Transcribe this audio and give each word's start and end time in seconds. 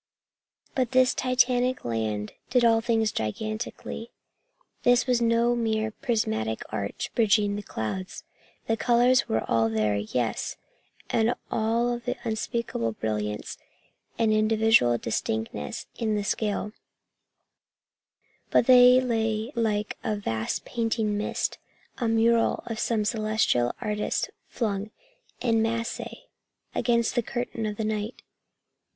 But 0.73 0.93
this 0.93 1.13
titanic 1.13 1.85
land 1.85 2.33
did 2.49 2.65
all 2.65 2.81
things 2.81 3.11
gigantically. 3.11 4.09
This 4.81 5.05
was 5.05 5.21
no 5.21 5.55
mere 5.55 5.91
prismatic 5.91 6.63
arch 6.69 7.11
bridging 7.13 7.55
the 7.55 7.61
clouds. 7.61 8.23
The 8.65 8.77
colors 8.77 9.23
all 9.29 9.69
were 9.69 9.75
there, 9.75 9.97
yes, 9.97 10.57
and 11.11 11.35
of 11.51 12.07
an 12.07 12.15
unspeakable 12.23 12.93
brilliance 12.93 13.59
and 14.17 14.33
individual 14.33 14.97
distinctness 14.97 15.85
in 15.95 16.15
the 16.15 16.23
scale; 16.23 16.71
but 18.49 18.65
they 18.65 18.99
lay 18.99 19.51
like 19.53 19.97
a 20.03 20.15
vast 20.15 20.65
painted 20.65 21.05
mist, 21.05 21.59
a 21.99 22.07
mural 22.07 22.63
of 22.65 22.79
some 22.79 23.05
celestial 23.05 23.71
artist 23.79 24.31
flung 24.47 24.89
en 25.43 25.61
masse 25.61 26.01
against 26.73 27.13
the 27.13 27.21
curtain 27.21 27.67
of 27.67 27.77
the 27.77 27.85
night. 27.85 28.23